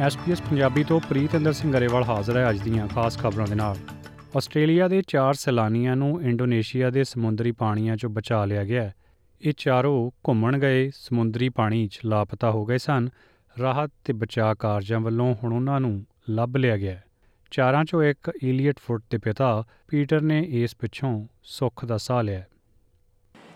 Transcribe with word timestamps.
SPS 0.00 0.40
Punjabi 0.40 0.84
ਤੋਂ 0.84 1.00
ਪ੍ਰੀਤਿੰਦਰ 1.00 1.52
ਸਿੰਘ 1.52 1.72
ਗਰੇਵਾਲ 1.72 2.02
ਹਾਜ਼ਰ 2.02 2.36
ਹੈ 2.36 2.50
ਅੱਜ 2.50 2.58
ਦੀਆਂ 2.58 2.88
ਖਾਸ 2.88 3.18
ਖਬਰਾਂ 3.18 3.46
ਦੇ 3.46 3.54
ਨਾਲ। 3.54 3.76
ਆਸਟ੍ਰੇਲੀਆ 4.36 4.88
ਦੇ 4.88 5.02
ਚਾਰ 5.08 5.34
ਸੈਲਾਨੀਆਂ 5.34 5.96
ਨੂੰ 5.96 6.22
ਇੰਡੋਨੇਸ਼ੀਆ 6.22 6.90
ਦੇ 6.90 7.04
ਸਮੁੰਦਰੀ 7.04 7.52
ਪਾਣੀਆਂ 7.52 7.94
'ਚੋਂ 7.94 8.10
ਬਚਾ 8.10 8.44
ਲਿਆ 8.44 8.64
ਗਿਆ 8.64 8.82
ਹੈ। 8.82 8.94
ਇਹ 9.42 9.52
ਚਾਰੋਂ 9.56 10.10
ਘੁੰਮਣ 10.28 10.58
ਗਏ 10.58 10.90
ਸਮੁੰਦਰੀ 10.94 11.48
ਪਾਣੀ 11.48 11.86
'ਚ 11.86 12.00
ਲਾਪਤਾ 12.04 12.50
ਹੋ 12.50 12.64
ਗਏ 12.66 12.78
ਸਨ। 12.78 13.08
ਰਾਹਤ 13.60 13.90
ਤੇ 14.04 14.12
ਬਚਾਅ 14.12 14.54
ਕਾਰਜਾਂ 14.54 15.00
ਵੱਲੋਂ 15.00 15.34
ਹੁਣ 15.42 15.52
ਉਹਨਾਂ 15.52 15.80
ਨੂੰ 15.80 16.06
ਲੱਭ 16.30 16.56
ਲਿਆ 16.56 16.76
ਗਿਆ 16.76 16.92
ਹੈ। 16.92 17.04
ਚਾਰਾਂ 17.50 17.82
'ਚੋਂ 17.82 18.02
ਇੱਕ 18.02 18.32
ਈਲੀਅਟ 18.44 18.78
ਫੁੱਟ 18.78 19.04
ਦੇ 19.10 19.18
ਪਿਤਾ 19.18 19.64
ਪੀਟਰ 19.88 20.20
ਨੇ 20.20 20.40
ਇਸ 20.62 20.76
ਪਿੱਛੋਂ 20.76 21.26
ਸੁੱਖ 21.42 21.84
ਦਾ 21.84 21.96
ਸਾਹ 21.96 22.22
ਲਿਆ 22.22 22.44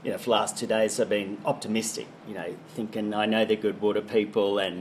you 0.05 0.11
know, 0.11 0.19
for 0.19 0.31
the 0.31 0.35
last 0.35 0.57
two 0.61 0.67
days 0.69 0.95
I've 1.01 1.11
been 1.11 1.35
optimistic, 1.51 2.07
you 2.29 2.35
know, 2.37 2.47
thinking 2.77 3.11
I 3.15 3.27
know 3.33 3.43
they're 3.45 3.65
good 3.65 3.83
water 3.83 4.01
people 4.15 4.59
and, 4.63 4.79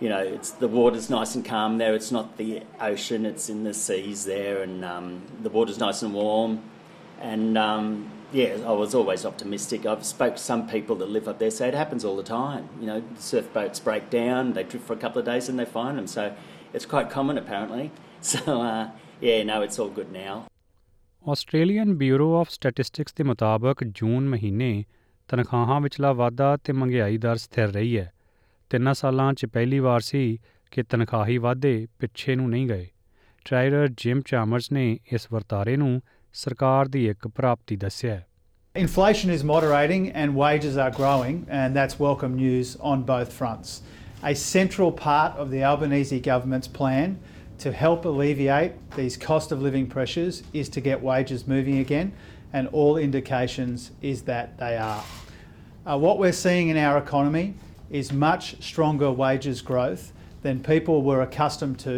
you 0.00 0.08
know, 0.08 0.18
it's 0.18 0.50
the 0.50 0.68
water's 0.68 1.08
nice 1.08 1.34
and 1.34 1.44
calm 1.44 1.78
there. 1.78 1.94
It's 1.94 2.12
not 2.12 2.36
the 2.36 2.62
ocean, 2.80 3.24
it's 3.24 3.48
in 3.48 3.64
the 3.64 3.72
seas 3.74 4.24
there 4.24 4.62
and 4.62 4.84
um, 4.84 5.22
the 5.42 5.50
water's 5.50 5.78
nice 5.78 6.02
and 6.02 6.12
warm. 6.14 6.60
And, 7.20 7.56
um, 7.56 8.10
yeah, 8.32 8.58
I 8.66 8.72
was 8.72 8.94
always 8.94 9.24
optimistic. 9.24 9.86
I've 9.86 10.04
spoke 10.04 10.36
to 10.36 10.42
some 10.42 10.68
people 10.68 10.96
that 10.96 11.08
live 11.08 11.28
up 11.28 11.38
there 11.38 11.50
say 11.50 11.68
it 11.68 11.74
happens 11.74 12.04
all 12.04 12.16
the 12.16 12.22
time. 12.22 12.68
You 12.80 12.86
know, 12.86 13.00
the 13.00 13.22
surf 13.22 13.52
boats 13.54 13.80
break 13.80 14.10
down, 14.10 14.52
they 14.52 14.64
drift 14.64 14.86
for 14.86 14.92
a 14.92 15.02
couple 15.04 15.20
of 15.20 15.26
days 15.26 15.48
and 15.48 15.58
they 15.58 15.64
find 15.64 15.96
them. 15.96 16.06
So 16.06 16.34
it's 16.74 16.84
quite 16.84 17.08
common 17.10 17.38
apparently. 17.38 17.90
So, 18.20 18.60
uh, 18.60 18.90
yeah, 19.20 19.42
no, 19.44 19.62
it's 19.62 19.78
all 19.78 19.90
good 20.00 20.12
now. 20.12 20.46
Australian 21.28 21.94
bureau 21.98 22.34
of 22.40 22.48
statistics 22.50 23.14
ਦੇ 23.18 23.24
ਮੁਤਾਬਕ 23.24 23.82
ਜੂਨ 24.00 24.28
ਮਹੀਨੇ 24.28 24.84
ਤਨਖਾਹਾਂ 25.28 25.80
ਵਿਚਲਾ 25.80 26.12
ਵਾਧਾ 26.12 26.56
ਤੇ 26.64 26.72
ਮਹਿੰਗਾਈ 26.72 27.18
ਦਰ 27.18 27.36
ਸਥਿਰ 27.44 27.68
ਰਹੀ 27.72 27.96
ਹੈ 27.98 28.12
ਤਿੰਨਾਂ 28.70 28.94
ਸਾਲਾਂ 28.94 29.32
'ਚ 29.34 29.46
ਪਹਿਲੀ 29.46 29.78
ਵਾਰ 29.78 30.00
ਸੀ 30.00 30.38
ਕਿ 30.72 30.82
ਤਨਖਾਹੀ 30.82 31.38
ਵਾਧੇ 31.38 31.86
ਪਿੱਛੇ 32.00 32.34
ਨੂੰ 32.36 32.48
ਨਹੀਂ 32.50 32.68
ਗਏ 32.68 32.86
ਟ੍ਰਾਇਰਰ 33.44 33.88
ਜਿਮ 33.98 34.20
ਚਾਮਰਸ 34.26 34.70
ਨੇ 34.72 34.86
ਇਸ 35.12 35.26
ਵਰਤਾਰੇ 35.32 35.76
ਨੂੰ 35.76 36.00
ਸਰਕਾਰ 36.34 36.88
ਦੀ 36.88 37.06
ਇੱਕ 37.08 37.28
ਪ੍ਰਾਪਤੀ 37.28 37.76
ਦੱਸਿਆ 37.76 38.14
ਹੈ 38.14 38.24
Inflation 38.74 39.30
is 39.30 39.42
moderating 39.42 40.02
and 40.12 40.34
wages 40.36 40.74
are 40.76 40.90
growing, 40.90 41.36
and 41.58 41.74
that's 41.74 41.98
welcome 41.98 42.34
news 42.36 42.72
on 42.90 43.04
both 43.04 43.32
fronts. 43.32 43.70
A 44.22 44.34
central 44.34 44.90
part 44.92 45.38
of 45.38 45.50
the 45.50 45.62
Albanese 45.64 46.18
government's 46.20 46.68
plan 46.70 47.14
to 47.58 47.72
help 47.72 48.04
alleviate 48.04 48.74
these 48.96 49.16
cost 49.18 49.52
of 49.52 49.62
living 49.62 49.86
pressures 49.86 50.42
is 50.52 50.68
to 50.70 50.80
get 50.80 51.02
wages 51.02 51.46
moving 51.46 51.78
again, 51.78 52.12
and 52.52 52.68
all 52.72 52.98
indications 52.98 53.90
is 54.02 54.22
that 54.24 54.58
they 54.58 54.76
are. 54.78 55.02
Uh, 55.86 55.98
what 55.98 56.18
we're 56.18 56.32
seeing 56.34 56.68
in 56.68 56.76
our 56.78 56.98
economy 56.98 57.54
is 57.91 58.11
much 58.13 58.55
stronger 58.61 59.11
wages 59.13 59.61
growth 59.61 60.11
than 60.43 60.59
people 60.61 61.01
were 61.01 61.21
accustomed 61.21 61.77
to 61.79 61.95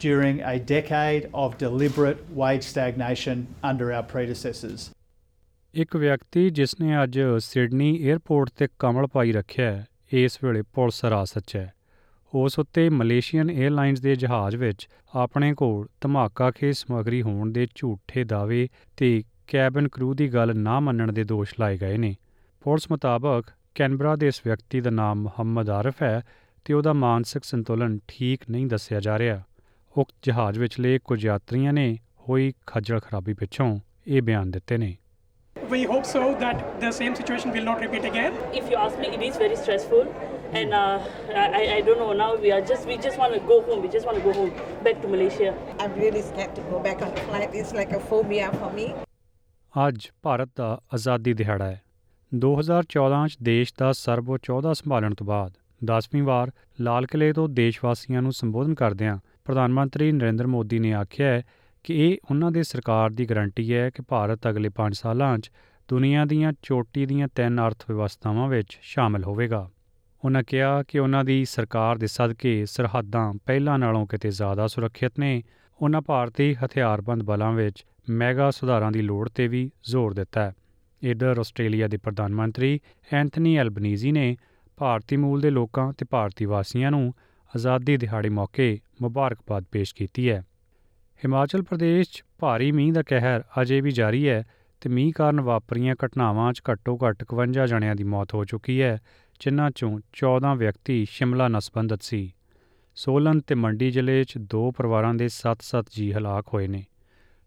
during 0.00 0.40
a 0.42 0.58
decade 0.60 1.28
of 1.34 1.56
deliberate 1.58 2.18
wage 2.34 2.64
stagnation 2.64 3.46
under 3.64 3.92
our 3.92 4.04
predecessors. 4.04 4.90
ਇੱਕ 5.74 5.96
ਵਿਅਕਤੀ 5.96 6.48
ਜਿਸ 6.50 6.74
ਨੇ 6.80 7.02
ਅੱਜ 7.02 7.18
Sydney 7.40 7.90
airport 8.02 8.50
ਤੇ 8.56 8.68
ਕਮਲ 8.78 9.06
ਪਾਈ 9.06 9.32
ਰੱਖਿਆ 9.32 9.70
ਹੈ, 9.72 9.86
ਇਸ 10.12 10.38
ਵੇਲੇ 10.44 10.62
ਪੁਲਿਸ 10.74 11.04
ਹਿਰਾਸਤ 11.04 11.42
'ਚ 11.46 11.56
ਹੈ 11.56 11.72
ਉਸ 12.32 12.58
ਉੱਤੇ 12.58 12.88
ਮਲੇਸ਼ੀਅਨ 12.90 13.50
에ਅਰਲਾਈਨਸ 13.50 14.00
ਦੇ 14.00 14.14
ਜਹਾਜ਼ 14.16 14.56
ਵਿੱਚ 14.56 14.88
ਆਪਣੇ 15.14 15.52
ਕੋਲ 15.54 15.86
ਧਮਾਕਾਖੇਜ 16.00 16.74
ਸਮੱਗਰੀ 16.76 17.20
ਹੋਣ 17.22 17.52
ਦੇ 17.52 17.66
ਝੂਠੇ 17.74 18.24
ਦਾਅਵੇ 18.24 18.68
ਤੇ 18.96 19.22
ਕੈਬਨ 19.48 19.88
ਕਰੂ 19.88 20.12
ਦੀ 20.14 20.28
ਗੱਲ 20.28 20.56
ਨਾ 20.58 20.78
ਮੰਨਣ 20.80 21.12
ਦੇ 21.12 21.24
ਦੋਸ਼ 21.24 21.54
ਲਾਏ 21.60 21.76
ਗਏ 21.78 21.96
ਨੇ 21.96 22.14
ਪੁਲਿਸ 22.64 22.90
ਮੁਤਾਬਕ 22.90 23.50
ਕੈਨਬਰਾ 23.76 24.14
ਦੇ 24.16 24.28
ਇਸ 24.28 24.40
ਵਿਅਕਤੀ 24.44 24.80
ਦਾ 24.80 24.90
ਨਾਮ 24.90 25.22
ਮੁਹੰਮਦ 25.22 25.70
ਆਰਿਫ 25.70 26.02
ਹੈ 26.02 26.22
ਤੇ 26.66 26.74
ਉਹਦਾ 26.74 26.92
ਮਾਨਸਿਕ 26.92 27.44
ਸੰਤੁਲਨ 27.44 27.98
ਠੀਕ 28.08 28.44
ਨਹੀਂ 28.50 28.66
ਦੱਸਿਆ 28.66 29.00
ਜਾ 29.00 29.18
ਰਿਹਾ 29.18 29.42
ਉਕਤ 29.96 30.14
ਜਹਾਜ਼ 30.24 30.58
ਵਿਚਲੇ 30.58 30.98
ਕੁਝ 31.04 31.24
ਯਾਤਰੀਆਂ 31.24 31.72
ਨੇ 31.72 31.96
ਹੋਈ 32.28 32.52
ਖੱਜਲ 32.66 33.00
ਖਰਾਬੀ 33.00 33.34
ਪਿੱਛੋਂ 33.34 33.68
ਇਹ 34.06 34.22
ਬਿਆਨ 34.22 34.50
ਦਿੱਤੇ 34.50 34.78
ਨੇ 34.78 34.96
We 35.56 35.78
hope 35.90 36.04
so 36.08 36.20
that 36.40 36.58
the 36.80 36.90
same 36.92 37.14
situation 37.18 37.52
will 37.54 37.64
not 37.68 37.80
repeat 37.84 38.04
again. 38.08 38.34
If 38.58 38.68
you 38.72 38.76
ask 38.80 38.98
me, 38.98 39.08
it 39.08 39.22
is 39.28 39.38
very 39.38 39.56
stressful, 39.60 40.10
and 40.60 40.76
uh, 40.80 41.06
I, 41.52 41.62
I 41.68 41.78
don't 41.88 42.02
know. 42.02 42.10
Now 42.18 42.28
we 42.44 42.52
are 42.56 42.60
just 42.68 42.90
we 42.90 42.98
just 43.06 43.20
want 43.22 43.34
to 43.36 43.40
go 43.48 43.56
home. 43.62 43.80
We 43.86 43.90
just 43.94 44.10
want 44.10 44.20
to 44.20 44.26
go 44.26 44.34
home 44.36 44.52
back 44.84 45.00
to 45.04 45.10
Malaysia. 45.14 45.54
I'm 45.78 45.96
really 45.96 46.22
scared 46.28 46.54
to 46.60 46.66
go 46.68 46.82
back 46.84 47.02
on 47.08 47.16
the 47.16 47.24
flight. 47.24 47.58
It's 47.62 47.74
like 47.74 47.96
a 47.98 48.02
phobia 48.04 48.52
for 48.54 48.70
me. 48.76 48.86
ਅੱਜ 49.74 50.08
ਭਾਰਤ 50.22 50.48
ਦਾ 50.56 50.70
ਆਜ਼ਾਦੀ 50.94 51.32
ਦਿਹਾੜਾ 51.34 51.64
ਹੈ 51.64 51.80
2014 52.34 53.26
ਚ 53.28 53.36
ਦੇਸ਼ 53.42 53.74
ਦਾ 53.78 53.92
ਸਰਵਉੱਚ 53.92 54.48
ਅਹੁਦਾ 54.48 54.72
ਸੰਭਾਲਣ 54.72 55.14
ਤੋਂ 55.14 55.26
ਬਾਅਦ 55.26 55.52
10ਵੀਂ 55.84 56.22
ਵਾਰ 56.22 56.50
ਲਾਲ 56.80 57.06
ਕਿਲੇ 57.06 57.32
ਤੋਂ 57.32 57.48
ਦੇਸ਼ 57.48 57.80
ਵਾਸੀਆਂ 57.84 58.22
ਨੂੰ 58.22 58.32
ਸੰਬੋਧਨ 58.32 58.74
ਕਰਦਿਆਂ 58.74 59.18
ਪ੍ਰਧਾਨ 59.44 59.72
ਮੰਤਰੀ 59.72 60.12
ਨਰਿੰਦਰ 60.12 60.46
ਮੋਦੀ 60.46 60.78
ਨੇ 60.78 60.92
ਆਖਿਆ 60.94 61.26
ਹੈ 61.26 61.42
ਕਿ 61.84 62.08
ਇਹ 62.08 62.16
ਉਹਨਾਂ 62.30 62.50
ਦੇ 62.50 62.62
ਸਰਕਾਰ 62.62 63.10
ਦੀ 63.10 63.30
ਗਾਰੰਟੀ 63.30 63.74
ਹੈ 63.74 63.90
ਕਿ 63.90 64.02
ਭਾਰਤ 64.08 64.48
ਅਗਲੇ 64.48 64.70
5 64.74 64.92
ਸਾਲਾਂ 64.92 65.38
'ਚ 65.38 65.50
ਦੁਨੀਆ 65.88 66.24
ਦੀਆਂ 66.24 66.52
ਚੋਟੀ 66.62 67.06
ਦੀਆਂ 67.06 67.28
ਤਿੰਨ 67.34 67.66
ਅਰਥ 67.66 67.84
ਵਿਵਸਥਾਵਾਂ 67.88 68.48
ਵਿੱਚ 68.48 68.78
ਸ਼ਾਮਲ 68.82 69.24
ਹੋਵੇਗਾ। 69.24 69.70
ਉਹਨਾਂ 70.24 70.42
ਕਿਹਾ 70.42 70.82
ਕਿ 70.82 70.98
ਉਹਨਾਂ 70.98 71.24
ਦੀ 71.24 71.44
ਸਰਕਾਰ 71.44 71.98
ਦੇ 71.98 72.06
ਸਦਕੇ 72.06 72.66
ਸਰਹੱਦਾਂ 72.66 73.32
ਪਹਿਲਾਂ 73.46 73.78
ਨਾਲੋਂ 73.78 74.06
ਕਿਤੇ 74.06 74.30
ਜ਼ਿਆਦਾ 74.30 74.66
ਸੁਰੱਖਿਅਤ 74.66 75.12
ਨੇ। 75.18 75.42
ਉਹਨਾਂ 75.82 76.00
ਭਾਰਤੀ 76.00 76.54
ਹਥਿਆਰਬੰਦ 76.54 77.22
ਬਲਾਂ 77.22 77.52
ਵਿੱਚ 77.52 77.86
ਮੈਗਾ 78.08 78.50
ਸੁਧਾਰਾਂ 78.50 78.92
ਦੀ 78.92 79.02
ਲੋੜ 79.02 79.28
ਤੇ 79.28 79.48
ਵੀ 79.48 79.70
ਜ਼ੋਰ 79.84 80.14
ਦਿੱਤਾ 80.14 80.40
ਹੈ। 80.40 80.54
ਇਧਰ 81.02 81.38
ਆਸਟ੍ਰੇਲੀਆ 81.38 81.88
ਦੇ 81.88 81.96
ਪ੍ਰਧਾਨ 81.96 82.34
ਮੰਤਰੀ 82.34 82.80
ਐਂਥਨੀ 83.12 83.56
ਐਲਬਨੀਜ਼ੀ 83.56 84.12
ਨੇ 84.12 84.36
ਭਾਰਤੀ 84.76 85.16
ਮੂਲ 85.16 85.40
ਦੇ 85.40 85.50
ਲੋਕਾਂ 85.50 85.92
ਤੇ 85.92 86.06
ਭਾਰਤੀ 86.10 86.44
ਵਾਸੀਆਂ 86.44 86.90
ਨੂੰ 86.90 87.14
ਆਜ਼ਾਦੀ 87.56 87.96
ਦਿਹਾੜੇ 87.96 88.28
ਮੌਕੇ 88.28 88.80
ਮੁਬਾਰਕਬਾਦ 89.02 89.64
ਪੇਸ਼ 89.72 89.94
ਕੀਤੀ 89.94 90.30
ਹੈ। 90.30 90.40
ਹਿਮਾਚਲ 91.18 91.62
ਪ੍ਰਦੇਸ਼ 91.62 92.10
'ਚ 92.10 92.24
ਭਾਰੀ 92.38 92.72
ਮੀਂਹ 92.72 92.92
ਦਾ 92.92 93.02
ਕਹਿਰ 93.02 93.42
ਅਜੇ 93.62 93.80
ਵੀ 93.80 93.90
ਜਾਰੀ 93.90 94.28
ਹੈ 94.28 94.44
ਤੇ 94.80 94.88
ਮੀਂਹ 94.90 95.12
ਕਾਰਨ 95.16 95.40
ਵਾਪਰੀਆਂ 95.40 95.94
ਘਟਨਾਵਾਂ 96.06 96.52
'ਚ 96.52 96.62
ਘੱਟੋ-ਘੱਟ 96.72 97.24
51 97.24 97.66
ਜਣਿਆਂ 97.66 97.96
ਦੀ 97.96 98.04
ਮੌਤ 98.04 98.34
ਹੋ 98.34 98.44
ਚੁੱਕੀ 98.44 98.82
ਹੈ, 98.82 98.98
ਜਿਨ੍ਹਾਂ 99.40 99.70
'ਚੋਂ 99.70 100.00
14 100.12 100.54
ਵਿਅਕਤੀ 100.54 101.06
ਸ਼ਿਮਲਾ 101.10 101.48
ਨਾਲ 101.48 101.60
ਸੰਬੰਧਿਤ 101.60 102.02
ਸੀ। 102.02 102.34
ਸੋਲਨ 102.94 103.40
ਤੇ 103.40 103.54
ਮੰਡੀ 103.54 103.90
ਜ਼ਿਲ੍ਹੇ 103.90 104.24
'ਚ 104.24 104.38
ਦੋ 104.38 104.70
ਪਰਿਵਾਰਾਂ 104.70 105.14
ਦੇ 105.14 105.28
7-7 105.28 105.86
ਜੀ 105.96 106.12
ਹਲਾਕ 106.12 106.44
ਹੋਏ 106.54 106.66
ਨੇ। 106.66 106.84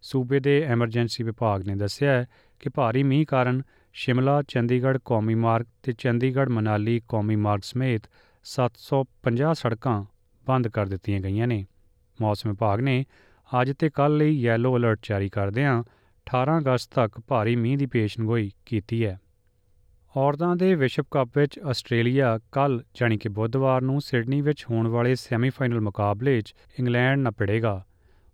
ਸੂਬੇ 0.02 0.40
ਦੇ 0.40 0.62
ਐਮਰਜੈਂਸੀ 0.66 1.24
ਵਿਭਾਗ 1.24 1.66
ਨੇ 1.66 1.76
ਦੱਸਿਆ 1.76 2.12
ਹੈ 2.12 2.26
ਕਿ 2.60 2.68
ਭਾਰੀ 2.68 3.02
ਮੀਂਹ 3.02 3.26
ਕਾਰਨ 3.26 3.62
ਸ਼ਿਮਲਾ, 3.92 4.42
ਚੰਡੀਗੜ੍ਹ 4.42 4.98
ਕੌਮੀ 5.04 5.34
ਮਾਰਗ 5.34 5.66
ਤੇ 5.82 5.92
ਚੰਡੀਗੜ੍ਹ 5.92 6.50
ਮਨਾਲੀ 6.50 7.00
ਕੌਮੀ 7.08 7.36
ਮਾਰਗ 7.36 7.60
ਸਮੇਤ 7.62 8.02
750 8.44 9.52
ਸੜਕਾਂ 9.52 10.04
ਬੰਦ 10.46 10.68
ਕਰ 10.68 10.86
ਦਿੱਤੀਆਂ 10.86 11.20
ਗਈਆਂ 11.20 11.46
ਨੇ। 11.46 11.66
ਮੌਸਮ 12.20 12.50
ਵਿਭਾਗ 12.50 12.80
ਨੇ 12.80 13.04
ਅੱਜ 13.60 13.72
ਤੇ 13.78 13.90
ਕੱਲ੍ਹ 13.90 14.18
ਲਈ 14.18 14.40
ਯੈਲੋ 14.40 14.76
ਅਲਰਟ 14.76 14.98
ਜਾਰੀ 15.02 15.28
ਕਰਦਿਆਂ 15.28 15.82
18 16.26 16.58
ਅਗਸਤ 16.58 16.94
ਤੱਕ 16.94 17.20
ਭਾਰੀ 17.28 17.56
ਮੀਂਹ 17.56 17.78
ਦੀ 17.78 17.86
ਪੇਸ਼ਨਗੋਈ 17.86 18.50
ਕੀਤੀ 18.66 19.04
ਹੈ। 19.04 19.20
ਔਰਤਾਂ 20.16 20.56
ਦੇ 20.56 20.74
ਵਿਸ਼ਵ 20.74 21.04
ਕੱਪ 21.10 21.38
ਵਿੱਚ 21.38 21.58
ਆਸਟ੍ਰੇਲੀਆ 21.58 22.38
ਕੱਲ 22.52 22.84
ਜਾਣੀ 22.94 23.18
ਕਿ 23.18 23.28
ਬੁੱਧਵਾਰ 23.28 23.82
ਨੂੰ 23.82 24.00
ਸਿਡਨੀ 24.00 24.40
ਵਿੱਚ 24.40 24.66
ਹੋਣ 24.70 24.88
ਵਾਲੇ 24.88 25.14
ਸੈਮੀਫਾਈਨਲ 25.14 25.80
ਮੁਕਾਬਲੇ 25.80 26.40
'ਚ 26.40 26.54
ਇੰਗਲੈਂਡ 26.78 27.20
ਨਾਲ 27.20 27.32
ਭਿੜੇਗਾ 27.32 27.84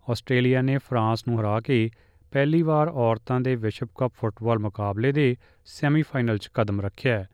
ਆਸਟ੍ਰੇਲੀਆ 0.09 0.61
ਨੇ 0.61 0.77
ਫਰਾਂਸ 0.77 1.27
ਨੂੰ 1.27 1.41
ਹਰਾ 1.41 1.59
ਕੇ 1.59 1.89
ਪਹਿਲੀ 2.31 2.61
ਵਾਰ 2.61 2.87
ਔਰਤਾਂ 2.87 3.39
ਦੇ 3.41 3.55
ਵਿਸ਼ਵ 3.55 3.87
ਕੱਪ 3.97 4.13
ਫੁੱਟਬਾਲ 4.13 4.59
ਮੁਕਾਬਲੇ 4.59 5.11
ਦੇ 5.11 5.35
ਸੈਮੀਫਾਈਨਲ 5.65 6.37
'ਚ 6.37 6.49
ਕਦਮ 6.53 6.81
ਰੱਖਿਆ 6.81 7.19
ਹੈ। 7.19 7.27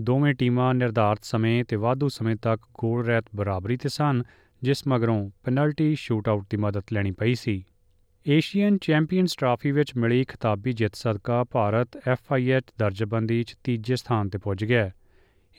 ਦੋਵੇਂ 0.00 0.34
ਟੀਮਾਂ 0.34 0.74
ਨਿਰਧਾਰਤ 0.74 1.24
ਸਮੇਂ 1.24 1.64
ਤੇ 1.64 1.76
ਵਾਧੂ 1.76 2.08
ਸਮੇਂ 2.08 2.36
ਤੱਕ 2.36 2.62
ਗੋਲ 2.78 3.04
ਰਹਿਤ 3.04 3.24
ਬਰਾਬਰੀ 3.36 3.76
ਤੇ 3.76 3.88
ਸਨ, 3.88 4.22
ਜਿਸ 4.62 4.86
ਮਗਰੋਂ 4.88 5.30
ਪੈਨਲਟੀ 5.44 5.94
ਸ਼ੂਟਆਊਟ 5.94 6.44
ਦੀ 6.50 6.56
ਮਦਦ 6.56 6.82
ਲੈਣੀ 6.92 7.10
ਪਈ 7.10 7.34
ਸੀ। 7.34 7.64
ਏਸ਼ੀਅਨ 8.26 8.78
ਚੈਂਪੀਅਨਸ 8.78 9.36
ਟਰਾਫੀ 9.36 9.72
ਵਿੱਚ 9.72 9.96
ਮਿਲੀ 9.96 10.24
ਖਿਤਾਬੀ 10.24 10.72
ਜਿੱਤ 10.72 10.94
ਸਦਕਾ 10.94 11.44
ਭਾਰਤ 11.44 11.96
ਐਫਆਈਐਚ 12.08 12.64
ਦਰਜਾਬੰਦੀ 12.78 13.42
'ਚ 13.42 13.56
ਤੀਜੇ 13.64 13.96
ਸਥਾਨ 13.96 14.28
ਤੇ 14.28 14.38
ਪੁੱਜ 14.38 14.64
ਗਿਆ 14.64 14.90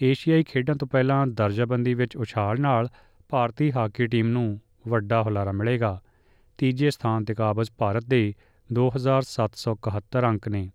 ਏਸ਼ੀਆਈ 0.03 0.43
ਖੇਡਾਂ 0.43 0.75
ਤੋਂ 0.75 0.87
ਪਹਿਲਾਂ 0.87 1.27
ਦਰਜਾਬੰਦੀ 1.27 1.93
ਵਿੱਚ 1.93 2.17
ਉਛਾਲ 2.17 2.61
ਨਾਲ 2.61 2.87
ਭਾਰਤੀ 3.29 3.71
ਹਾਕੀ 3.71 4.07
ਟੀਮ 4.07 4.27
ਨੂੰ 4.27 4.59
ਵੱਡਾ 4.87 5.21
ਹੁਲਾਰਾ 5.23 5.51
ਮਿਲੇਗਾ। 5.51 6.01
ਤੀਜੇ 6.57 6.89
ਸਥਾਨ 6.89 7.23
ਤੇ 7.23 7.33
ਕਾਬਜ਼ 7.33 7.71
ਭਾਰਤ 7.77 8.03
ਦੇ 8.03 8.33
2771 8.73 10.29
ਅੰਕ 10.29 10.47
ਨੇ। 10.47 10.71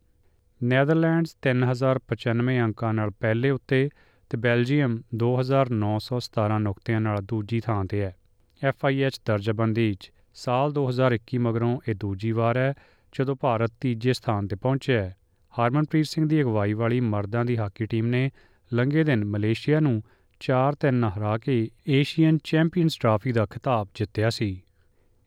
ਨੈਦਰਲੈਂਡਸ 0.62 1.36
3095 1.42 2.60
ਅੰਕਾਂ 2.64 2.94
ਨਾਲ 2.94 3.10
ਪਹਿਲੇ 3.10 3.50
ਉੱਤੇ 3.50 3.88
ਤੇ 4.30 4.36
ਬੈਲਜੀਅਮ 4.36 5.02
2917 5.14 6.58
ਨੁਕਤਿਆਂ 6.58 7.00
ਨਾਲ 7.00 7.18
ਦੂਜੀ 7.22 7.60
ਥਾਂ 7.60 7.84
ਤੇ 7.84 8.00
ਹੈ। 8.00 8.16
ਐਫਆਈਐਚ 8.64 9.20
ਦਰਜਾਬੰਦੀ 9.26 9.94
'ਚ 9.94 10.12
ਸਾਲ 10.34 10.72
2021 10.72 11.38
ਮਗਰੋਂ 11.38 11.80
ਇਹ 11.88 11.94
ਦੂਜੀ 11.94 12.32
ਵਾਰ 12.32 12.56
ਹੈ, 12.56 12.74
ਜਦੋਂ 13.12 13.36
ਭਾਰਤ 13.36 13.72
ਤੀਜੇ 13.80 14.12
ਸਥਾਨ 14.12 14.46
ਤੇ 14.46 14.56
ਪਹੁੰਚਿਆ 14.56 15.02
ਹੈ। 15.02 15.16
ਹਰਮਨਪ੍ਰੀਤ 15.54 16.06
ਸਿੰਘ 16.06 16.28
ਦੀ 16.28 16.42
ਅਗਵਾਈ 16.42 16.72
ਵਾਲੀ 16.72 17.00
ਮਰਦਾਂ 17.00 17.44
ਦੀ 17.44 17.56
ਹਾਕੀ 17.56 17.86
ਟੀਮ 17.86 18.06
ਨੇ 18.06 18.30
ਲੰਘੇ 18.74 19.04
ਦਿਨ 19.04 19.24
ਮਲੇਸ਼ੀਆ 19.24 19.80
ਨੂੰ 19.80 20.02
4-3 20.40 21.04
ਹਰਾ 21.04 21.38
ਕੇ 21.38 21.70
ਏਸ਼ੀਅਨ 21.88 22.38
ਚੈਂਪੀਅਨਸ 22.44 22.96
ਟਰਾਫੀ 22.96 23.32
ਦਾ 23.32 23.46
ਖਿਤਾਬ 23.46 23.88
ਜਿੱਤਿਆ 23.94 24.30
ਸੀ। 24.30 24.62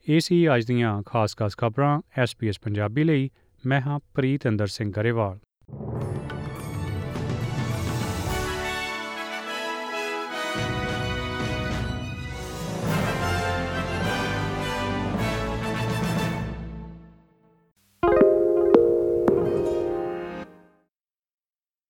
ਇਹ 0.09 0.19
ਸੀ 0.19 0.55
ਅੱਜ 0.55 0.65
ਦੀਆਂ 0.65 1.03
ਖਾਸ-ਖਾਸ 1.03 1.57
ਖਬਰਾਂ 1.57 2.01
ਐਸਪੀਐਸ 2.17 2.59
ਪੰਜਾਬੀ 2.59 3.03
ਲਈ। 3.03 3.29
ਮੈਂ 3.65 3.81
ਹਾਂ 3.81 3.99
ਪ੍ਰੀਤ 4.13 4.47
ਅੰਦਰ 4.47 4.67
ਸਿੰਘ 4.67 4.91
ਗਰੇਵਾਲ। 4.91 5.39